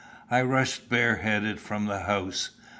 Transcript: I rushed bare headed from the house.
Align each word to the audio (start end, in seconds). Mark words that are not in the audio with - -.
I 0.31 0.41
rushed 0.41 0.89
bare 0.89 1.17
headed 1.17 1.59
from 1.59 1.85
the 1.85 1.99
house. 1.99 2.49